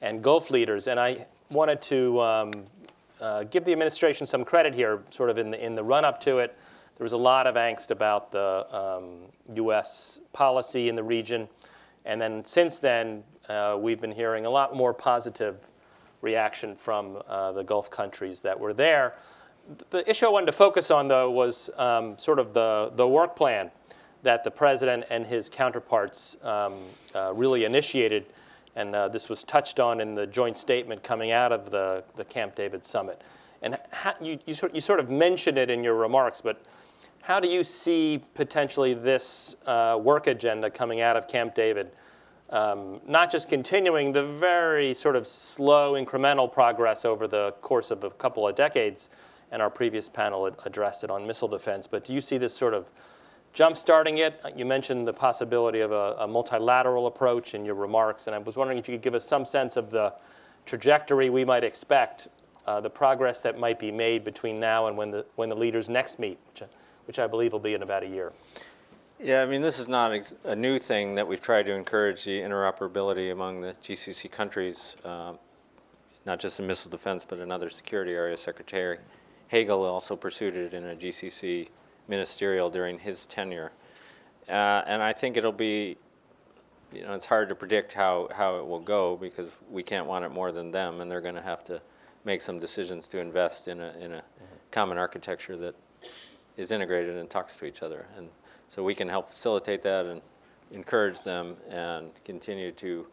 [0.01, 0.87] and Gulf leaders.
[0.87, 2.51] And I wanted to um,
[3.21, 6.19] uh, give the administration some credit here, sort of in the, in the run up
[6.21, 6.57] to it.
[6.97, 10.19] There was a lot of angst about the um, U.S.
[10.33, 11.47] policy in the region.
[12.05, 15.57] And then since then, uh, we've been hearing a lot more positive
[16.21, 19.15] reaction from uh, the Gulf countries that were there.
[19.89, 23.35] The issue I wanted to focus on, though, was um, sort of the, the work
[23.35, 23.71] plan
[24.23, 26.75] that the president and his counterparts um,
[27.15, 28.25] uh, really initiated.
[28.75, 32.23] And uh, this was touched on in the joint statement coming out of the, the
[32.25, 33.21] Camp David summit.
[33.61, 33.77] And
[34.21, 36.63] you, you, sort, you sort of mentioned it in your remarks, but
[37.21, 41.91] how do you see potentially this uh, work agenda coming out of Camp David?
[42.49, 48.03] Um, not just continuing the very sort of slow incremental progress over the course of
[48.03, 49.09] a couple of decades,
[49.51, 52.53] and our previous panel ad- addressed it on missile defense, but do you see this
[52.53, 52.89] sort of
[53.53, 54.39] jump-starting it?
[54.43, 58.39] Uh, You mentioned the possibility of a, a multilateral approach in your remarks, and I
[58.39, 60.13] was wondering if you could give us some sense of the
[60.65, 62.27] trajectory we might expect,
[62.67, 65.89] uh, the progress that might be made between now and when the, when the leaders
[65.89, 66.63] next meet, which,
[67.05, 68.31] which I believe will be in about a year.
[69.19, 72.23] Yeah, I mean, this is not ex- a new thing that we've tried to encourage
[72.23, 75.37] the interoperability among the GCC countries, um,
[76.25, 78.41] not just in missile defense, but in other security areas.
[78.41, 78.97] Secretary
[79.47, 81.67] Hagel also pursued it in a GCC
[82.11, 83.71] ministerial during his tenure.
[84.47, 85.97] Uh, and I think it'll be,
[86.93, 90.25] you know, it's hard to predict how, how it will go because we can't want
[90.25, 91.81] it more than them, and they're going to have to
[92.25, 94.23] make some decisions to invest in a, in a
[94.71, 95.75] common architecture that
[96.57, 98.05] is integrated and talks to each other.
[98.17, 98.27] And
[98.67, 100.21] so we can help facilitate that and
[100.71, 103.07] encourage them and continue to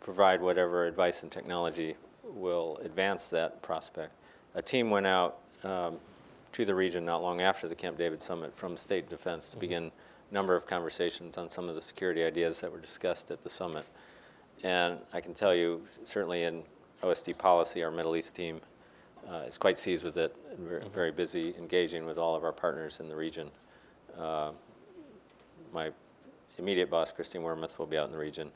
[0.00, 4.12] provide whatever advice and technology will advance that prospect.
[4.54, 5.98] A team went out um,
[6.52, 9.90] to the region not long after the Camp David summit from State Defense to begin
[10.30, 13.48] a number of conversations on some of the security ideas that were discussed at the
[13.48, 13.86] summit.
[14.62, 16.62] And I can tell you, certainly in
[17.02, 18.60] OSD policy, our Middle East team
[19.30, 22.52] uh, is quite seized with it and very, very busy engaging with all of our
[22.52, 23.50] partners in the region.
[24.18, 24.52] Uh,
[25.72, 25.90] my
[26.58, 28.50] immediate boss, Christine Wormuth, will be out in the region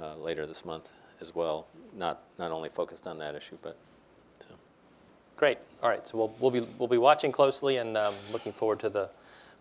[0.00, 1.66] uh, later this month as well.
[1.96, 3.76] Not not only focused on that issue, but.
[5.40, 5.56] Great.
[5.82, 6.06] All right.
[6.06, 9.08] So we'll, we'll, be, we'll be watching closely and um, looking forward to the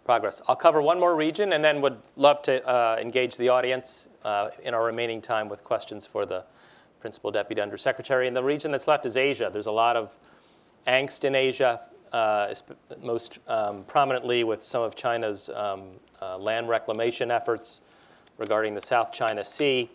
[0.03, 0.41] progress.
[0.45, 4.49] I'll cover one more region and then would love to uh, engage the audience uh,
[4.61, 6.43] in our remaining time with questions for the
[6.99, 8.27] Principal Deputy Undersecretary.
[8.27, 9.49] And the region that's left is Asia.
[9.53, 10.13] There's a lot of
[10.85, 11.79] angst in Asia,
[12.11, 12.53] uh,
[13.01, 17.79] most um, prominently with some of China's um, uh, land reclamation efforts
[18.37, 19.89] regarding the South China Sea.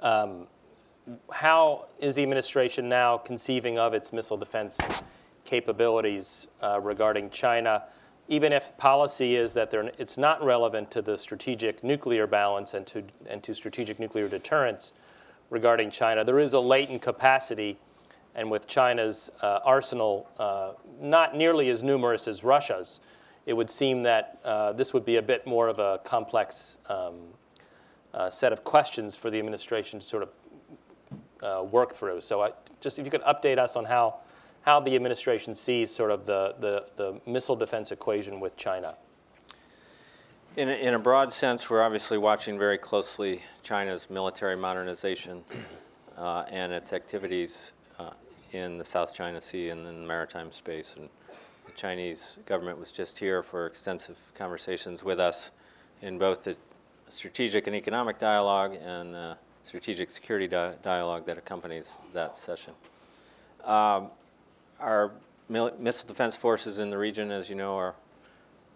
[0.00, 0.48] Um,
[1.30, 4.76] how is the administration now conceiving of its missile defense
[5.50, 7.82] capabilities uh, regarding China,
[8.28, 13.02] even if policy is that it's not relevant to the strategic nuclear balance and to,
[13.28, 14.92] and to strategic nuclear deterrence
[15.50, 16.22] regarding China?
[16.22, 17.76] There is a latent capacity,
[18.36, 23.00] and with China's uh, arsenal uh, not nearly as numerous as Russia's,
[23.44, 27.16] it would seem that uh, this would be a bit more of a complex um,
[28.14, 30.28] uh, set of questions for the administration to sort of
[31.42, 32.20] uh, work through.
[32.20, 34.20] So I, just if you could update us on how,
[34.62, 38.94] how the administration sees sort of the, the, the missile defense equation with China.
[40.56, 45.42] In a, in a broad sense, we're obviously watching very closely China's military modernization
[46.18, 48.10] uh, and its activities uh,
[48.52, 50.96] in the South China Sea and in the maritime space.
[50.98, 51.08] And
[51.66, 55.52] the Chinese government was just here for extensive conversations with us
[56.02, 56.56] in both the
[57.08, 62.72] strategic and economic dialogue and uh, strategic security di- dialogue that accompanies that session.
[63.64, 64.10] Um,
[64.80, 65.12] our
[65.48, 67.94] missile defense forces in the region, as you know, are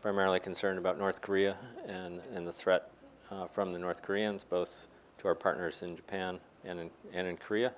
[0.02, 2.90] primarily concerned about North Korea and, and the threat
[3.30, 4.86] uh, from the North Koreans, both
[5.18, 7.72] to our partners in Japan and in, and in Korea.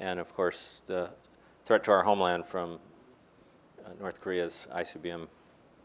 [0.00, 1.10] and of course the
[1.64, 2.78] threat to our homeland from
[3.84, 5.26] uh, North Korea's ICBM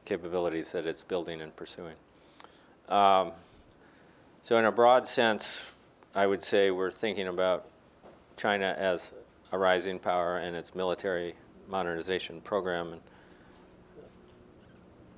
[0.06, 1.96] capabilities that it's building and pursuing.
[2.88, 3.32] Um,
[4.42, 5.64] so, in a broad sense,
[6.16, 7.68] I would say we're thinking about
[8.38, 9.12] China as
[9.52, 11.36] a rising power and its military
[11.70, 12.94] modernization program.
[12.94, 13.02] And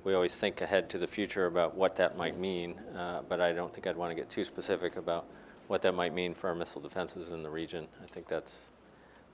[0.04, 3.52] we always think ahead to the future about what that might mean, uh, but I
[3.52, 5.26] don't think I'd want to get too specific about
[5.68, 7.86] what that might mean for our missile defenses in the region.
[8.02, 8.66] I think that's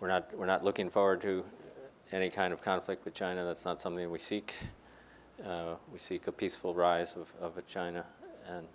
[0.01, 1.45] we're not we're not looking forward to
[2.13, 3.45] any kind of conflict with China.
[3.45, 4.55] That's not something we seek.
[5.45, 8.05] Uh, we seek a peaceful rise of, of China
[8.49, 8.67] and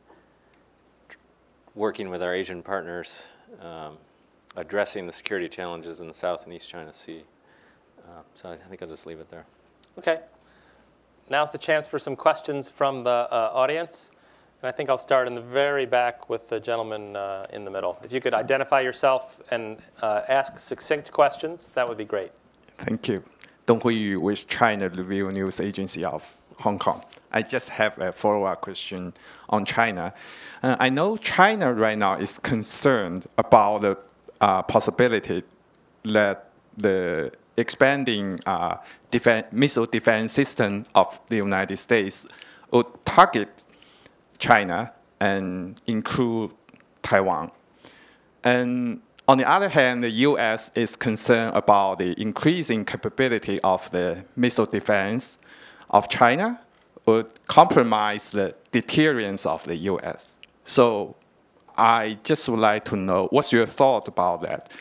[1.75, 3.23] working with our Asian partners,
[3.61, 3.97] um,
[4.55, 7.23] addressing the security challenges in the South and East China Sea.
[8.05, 9.45] Uh, so I think I'll just leave it there.
[9.97, 10.19] Okay.
[11.29, 14.11] Now's the chance for some questions from the uh, audience.
[14.61, 17.71] And I think I'll start in the very back with the gentleman uh, in the
[17.71, 17.97] middle.
[18.03, 22.31] If you could identify yourself and uh, ask succinct questions, that would be great.
[22.77, 23.23] Thank you.
[23.65, 27.03] Dong Huiyu with China Review News Agency of Hong Kong.
[27.31, 29.13] I just have a follow-up question
[29.49, 30.13] on China.
[30.61, 33.97] Uh, I know China right now is concerned about the
[34.41, 35.43] uh, possibility
[36.03, 38.77] that the expanding uh,
[39.11, 42.25] defen missile defense system of the United States
[42.71, 43.65] would target
[44.39, 46.51] China and include
[47.01, 47.51] Taiwan.
[48.43, 50.69] And on the other hand, the U.S.
[50.75, 55.37] is concerned about the increasing capability of the missile defense
[55.91, 56.59] of China
[57.05, 60.35] would compromise the deterrence of the U.S.
[60.65, 61.15] So
[61.77, 64.71] I just would like to know what's your thought about that?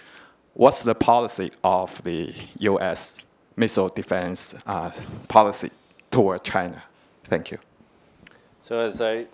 [0.54, 3.16] What's the policy of the U.S.
[3.56, 4.90] missile defense uh,
[5.26, 5.70] policy
[6.10, 6.82] toward China?
[7.24, 7.58] Thank you.
[8.60, 9.24] So, as I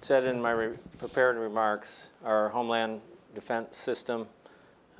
[0.00, 3.00] said in my re- prepared remarks, our Homeland
[3.34, 4.28] Defense System,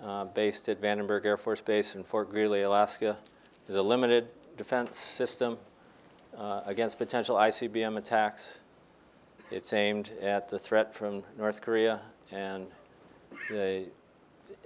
[0.02, 3.16] uh, based at Vandenberg Air Force Base in Fort Greely, Alaska,
[3.68, 5.56] is a limited defense system
[6.36, 8.58] uh, against potential ICBM attacks.
[9.52, 12.00] It's aimed at the threat from North Korea
[12.32, 12.66] and
[13.48, 13.86] the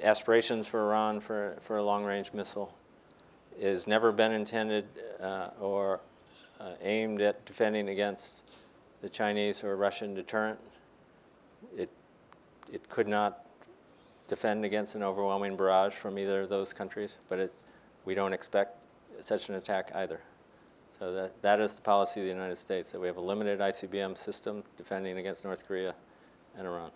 [0.03, 2.75] aspirations for Iran for, for a long range missile
[3.59, 4.87] is never been intended
[5.21, 6.01] uh, or
[6.61, 8.43] uh, aimed at defending against
[9.03, 10.59] the Chinese or Russian deterrent.
[11.77, 11.91] It,
[12.73, 13.47] it could not
[14.29, 17.53] defend against an overwhelming barrage from either of those countries, but it,
[18.05, 18.87] we don't expect
[19.21, 20.21] such an attack either.
[20.99, 23.59] So that, that is the policy of the United States, that we have a limited
[23.59, 25.95] ICBM system defending against North Korea
[26.57, 26.91] and Iran.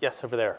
[0.00, 0.58] Yes, over there.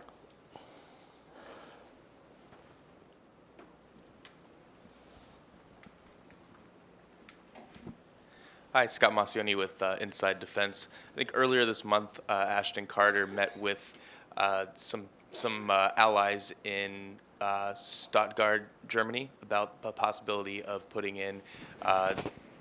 [8.73, 10.89] Hi, Scott Massioni with uh, Inside Defense.
[11.13, 13.97] I think earlier this month, uh, Ashton Carter met with
[14.37, 21.41] uh, some some uh, allies in uh, Stuttgart, Germany, about the possibility of putting in
[21.81, 22.13] uh,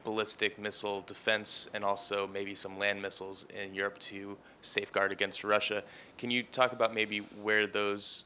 [0.05, 5.83] ballistic missile defense and also maybe some land missiles in Europe to safeguard against Russia.
[6.19, 8.25] Can you talk about maybe where those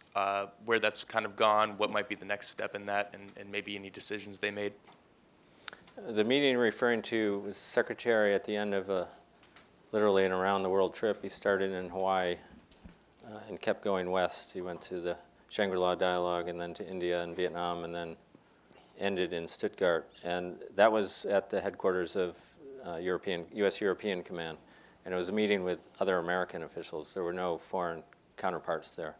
[0.65, 3.51] where that's kind of gone, what might be the next step in that, and, and
[3.51, 4.73] maybe any decisions they made?
[6.09, 9.07] The meeting referring to was secretary at the end of a
[9.93, 11.23] literally an around the world trip.
[11.23, 12.37] He started in Hawaii
[13.27, 14.53] uh, and kept going west.
[14.53, 15.17] He went to the
[15.51, 18.17] Shangri La Dialogue and then to India and Vietnam and then
[18.99, 20.09] ended in Stuttgart.
[20.25, 22.37] And that was at the headquarters of
[22.87, 23.81] uh, European U.S.
[23.81, 24.59] European Command.
[25.05, 27.13] And it was a meeting with other American officials.
[27.13, 28.03] There were no foreign
[28.37, 29.17] counterparts there.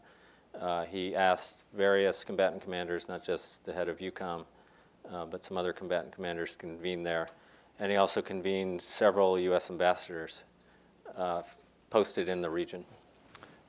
[0.59, 4.45] Uh, he asked various combatant commanders, not just the head of EUCOM,
[5.11, 7.27] uh, but some other combatant commanders convened there.
[7.79, 9.69] And he also convened several U.S.
[9.69, 10.45] ambassadors
[11.17, 11.41] uh,
[11.89, 12.85] posted in the region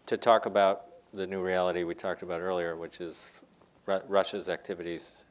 [0.06, 3.32] to talk about the new reality we talked about earlier, which is
[3.86, 5.24] Ru- Russia's activities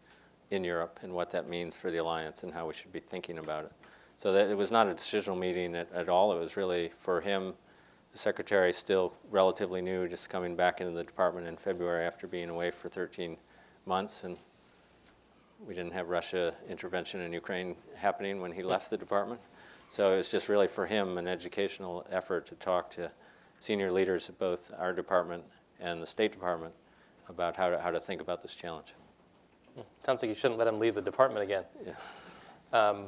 [0.55, 3.37] in Europe and what that means for the alliance and how we should be thinking
[3.37, 3.71] about it.
[4.17, 6.31] So that it was not a decisional meeting at, at all.
[6.31, 7.53] It was really for him,
[8.11, 12.49] the secretary, still relatively new, just coming back into the department in February after being
[12.49, 13.35] away for 13
[13.85, 14.37] months, and
[15.67, 19.41] we didn't have Russia intervention in Ukraine happening when he left the department.
[19.87, 23.11] So it was just really for him an educational effort to talk to
[23.59, 25.43] senior leaders of both our department
[25.79, 26.73] and the State Department
[27.29, 28.93] about how to, how to think about this challenge.
[30.03, 31.63] Sounds like you shouldn't let him leave the department again.
[31.85, 31.93] Yeah.
[32.89, 33.07] Um,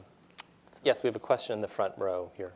[0.83, 2.53] yes, we have a question in the front row here.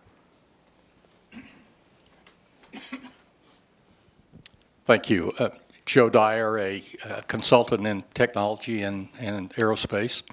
[4.86, 5.32] Thank you.
[5.38, 5.49] Uh,
[5.86, 10.24] Joe Dyer, a uh, consultant in technology and, and aerospace.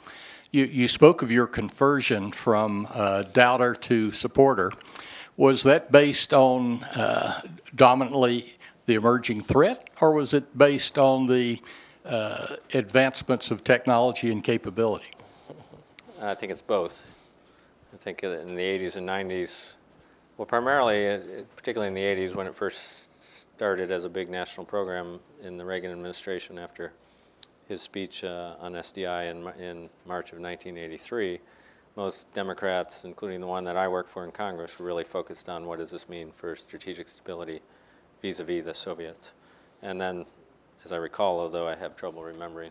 [0.53, 4.72] You, you spoke of your conversion from uh, doubter to supporter.
[5.37, 7.41] Was that based on uh,
[7.74, 8.53] dominantly
[8.87, 11.61] the emerging threat, or was it based on the
[12.09, 15.11] uh, advancements of technology and capability?
[16.20, 17.04] I think it's both.
[17.92, 19.76] I think in the 80s and 90s,
[20.36, 21.20] well, primarily, uh,
[21.56, 25.64] particularly in the 80s when it first started as a big national program in the
[25.64, 26.92] Reagan administration after
[27.68, 31.40] his speech uh, on SDI in, in March of 1983,
[31.96, 35.66] most Democrats, including the one that I worked for in Congress, were really focused on
[35.66, 37.61] what does this mean for strategic stability
[38.22, 39.32] vis-a-vis the Soviets.
[39.82, 40.24] And then,
[40.89, 42.70] as I recall, although I have trouble remembering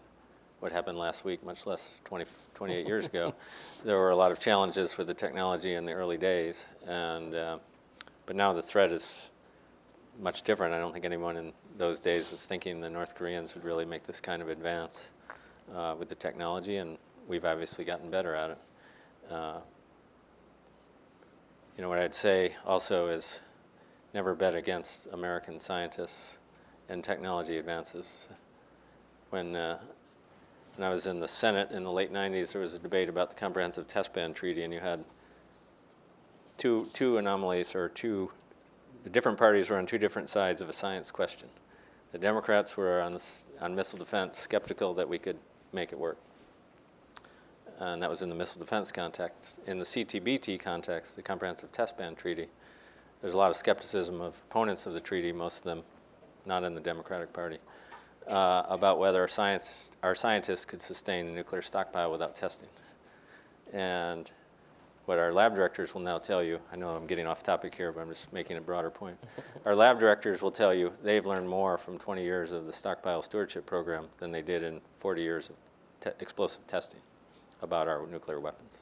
[0.60, 3.32] what happened last week, much less 20, 28 years ago,
[3.86, 6.66] there were a lot of challenges with the technology in the early days.
[6.88, 7.60] And, uh,
[8.26, 9.30] but now the threat is
[10.20, 10.74] much different.
[10.74, 14.04] I don't think anyone in those days was thinking the North Koreans would really make
[14.04, 15.12] this kind of advance
[15.76, 16.98] uh, with the technology, and
[17.28, 18.58] we've obviously gotten better at it.
[19.30, 19.60] Uh,
[21.76, 23.42] you know, what I'd say also is
[24.16, 26.40] never bet against American scientists
[26.90, 28.30] and technology advances.
[29.30, 29.80] When, uh,
[30.76, 33.30] when I was in the Senate in the late 90s, there was a debate about
[33.30, 35.04] the Comprehensive Test Ban Treaty, and you had
[36.58, 38.32] two, two anomalies or two
[39.08, 41.48] the different parties were on two different sides of a science question.
[42.12, 43.18] The Democrats were on,
[43.62, 45.38] on missile defense skeptical that we could
[45.72, 46.18] make it work.
[47.80, 49.62] And that was in the missile defense context.
[49.66, 52.50] In the CTBT context, the Comprehensive Test Ban Treaty,
[53.22, 55.84] there's a lot of skepticism of opponents of the treaty, most of them
[56.48, 57.58] not in the Democratic Party,
[58.28, 62.70] uh, about whether our, science, our scientists could sustain a nuclear stockpile without testing.
[63.74, 64.32] And
[65.06, 67.92] what our lab directors will now tell you, I know I'm getting off topic here,
[67.92, 69.18] but I'm just making a broader point.
[69.66, 73.22] our lab directors will tell you they've learned more from 20 years of the stockpile
[73.22, 75.56] stewardship program than they did in 40 years of
[76.02, 77.00] te- explosive testing
[77.62, 78.80] about our nuclear weapons.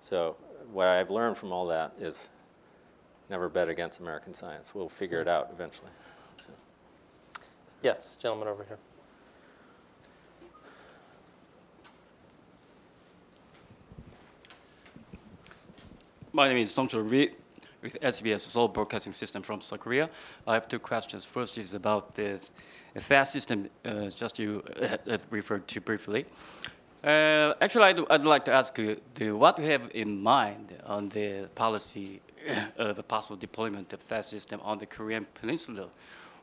[0.00, 0.36] So,
[0.72, 2.28] what I've learned from all that is
[3.30, 4.74] never bet against American science.
[4.74, 5.90] We'll figure it out eventually.
[6.38, 6.50] So.
[7.82, 8.78] Yes, gentleman over here.
[16.32, 17.30] My name is Songchul Ri
[17.82, 20.08] with SBS Seoul Broadcasting System from South Korea.
[20.46, 21.24] I have two questions.
[21.24, 22.38] First is about the
[22.94, 26.24] THAAD system, uh, just you uh, uh, referred to briefly.
[27.02, 31.08] Uh, actually, I'd, I'd like to ask you the, what you have in mind on
[31.08, 32.20] the policy
[32.78, 35.88] of the possible deployment of that system on the Korean Peninsula.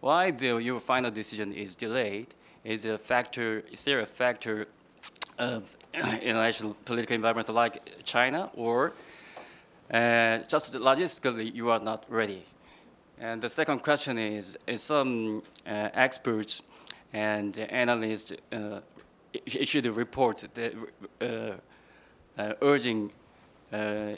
[0.01, 2.27] Why the, your final decision is delayed?
[2.63, 3.63] Is a factor?
[3.71, 4.67] Is there a factor
[5.37, 8.93] of international political environment like China, or
[9.91, 12.45] uh, just logistically, you are not ready.
[13.19, 16.61] And the second question is, is some uh, experts
[17.11, 18.79] and analysts uh,
[19.45, 20.73] issued a report that
[21.21, 21.25] uh,
[22.37, 23.11] uh, urging
[23.73, 24.11] uh,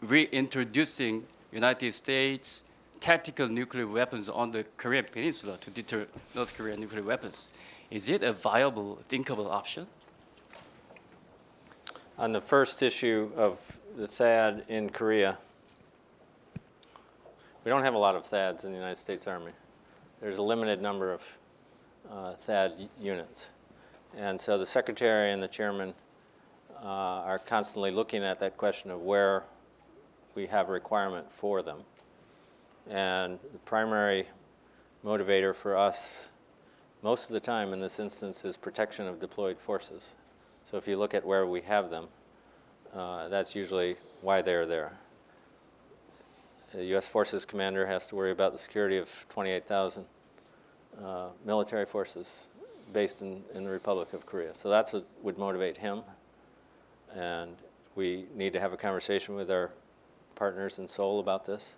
[0.00, 2.62] reintroducing United States
[3.00, 7.48] tactical nuclear weapons on the Korean Peninsula to deter North Korean nuclear weapons.
[7.90, 9.86] Is it a viable, thinkable option?
[12.18, 13.58] On the first issue of
[13.96, 15.38] the THAAD in Korea,
[17.64, 19.52] we don't have a lot of THAADs in the United States Army.
[20.20, 21.22] There's a limited number of
[22.10, 23.48] uh, THAAD units.
[24.16, 25.94] And so the secretary and the chairman
[26.82, 29.44] uh, are constantly looking at that question of where
[30.34, 31.78] we have a requirement for them.
[32.88, 34.26] And the primary
[35.04, 36.28] motivator for us,
[37.02, 40.14] most of the time in this instance, is protection of deployed forces.
[40.64, 42.08] So if you look at where we have them,
[42.94, 44.92] uh, that's usually why they're there.
[46.72, 47.08] The U.S.
[47.08, 50.04] Forces commander has to worry about the security of 28,000
[51.02, 52.48] uh, military forces
[52.92, 54.54] based in, in the Republic of Korea.
[54.54, 56.02] So that's what would motivate him.
[57.14, 57.56] And
[57.94, 59.70] we need to have a conversation with our
[60.34, 61.76] partners in Seoul about this.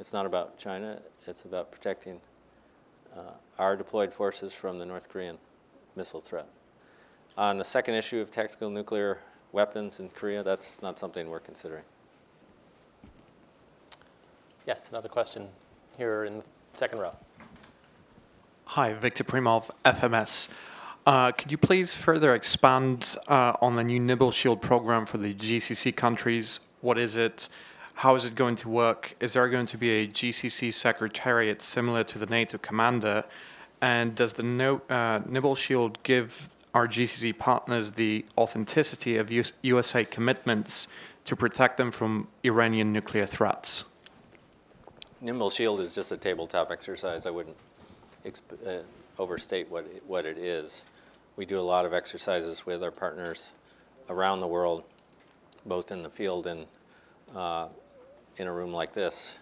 [0.00, 2.22] It's not about China, it's about protecting
[3.14, 5.36] uh, our deployed forces from the North Korean
[5.94, 6.48] missile threat.
[7.36, 9.18] On the second issue of tactical nuclear
[9.52, 11.82] weapons in Korea, that's not something we're considering.
[14.66, 15.48] Yes, another question
[15.98, 17.14] here in the second row.
[18.64, 20.48] Hi, Victor Primov, FMS.
[21.04, 25.34] Uh, could you please further expand uh, on the new Nimble Shield program for the
[25.34, 26.60] GCC countries?
[26.80, 27.50] What is it?
[28.00, 29.14] How is it going to work?
[29.20, 33.24] Is there going to be a GCC secretariat similar to the NATO commander?
[33.82, 39.52] And does the no, uh, Nimble Shield give our GCC partners the authenticity of US,
[39.60, 40.88] USA commitments
[41.26, 43.84] to protect them from Iranian nuclear threats?
[45.20, 47.26] Nimble Shield is just a tabletop exercise.
[47.26, 47.58] I wouldn't
[48.24, 48.80] exp- uh,
[49.18, 50.84] overstate what it, what it is.
[51.36, 53.52] We do a lot of exercises with our partners
[54.08, 54.84] around the world,
[55.66, 56.64] both in the field and
[57.36, 57.68] uh,
[58.40, 59.36] in a room like this,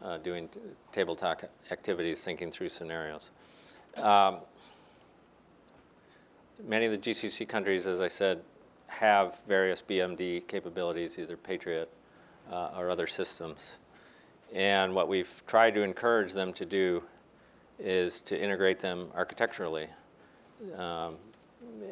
[0.00, 0.48] uh, doing
[0.92, 3.32] talk activities, thinking through scenarios.
[3.96, 4.38] Um,
[6.64, 8.40] many of the GCC countries, as I said,
[8.86, 11.90] have various BMD capabilities, either Patriot
[12.50, 13.78] uh, or other systems.
[14.54, 17.02] And what we've tried to encourage them to do
[17.80, 19.88] is to integrate them architecturally.
[20.76, 21.16] Um,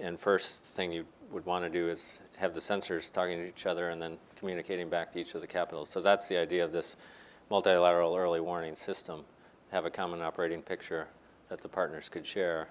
[0.00, 3.66] and first thing you would want to do is have the sensors talking to each
[3.66, 5.88] other and then communicating back to each of the capitals.
[5.88, 6.96] So that's the idea of this
[7.50, 9.24] multilateral early warning system.
[9.72, 11.06] Have a common operating picture
[11.48, 12.68] that the partners could share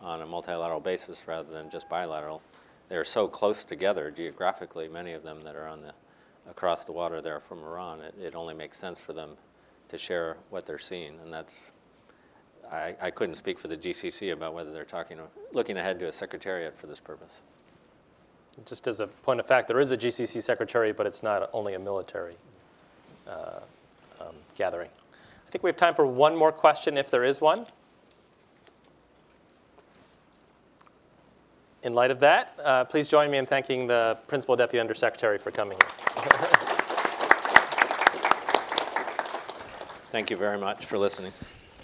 [0.00, 2.42] on a multilateral basis rather than just bilateral.
[2.88, 5.92] They're so close together geographically, many of them that are on the
[6.48, 8.00] across the water there from Iran.
[8.00, 9.36] It, it only makes sense for them
[9.88, 11.70] to share what they're seeing, and that's
[12.70, 15.18] I, I couldn't speak for the GCC about whether they're talking,
[15.52, 17.40] looking ahead to a secretariat for this purpose.
[18.66, 21.74] Just as a point of fact, there is a GCC secretary, but it's not only
[21.74, 22.36] a military
[23.26, 23.60] uh,
[24.20, 24.90] um, gathering.
[25.46, 27.66] I think we have time for one more question, if there is one.
[31.82, 35.50] In light of that, uh, please join me in thanking the Principal Deputy Undersecretary for
[35.50, 35.78] coming.
[40.10, 41.32] Thank you very much for listening.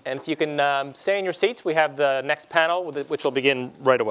[0.05, 3.25] And if you can um, stay in your seats, we have the next panel, which
[3.25, 4.03] will begin right away.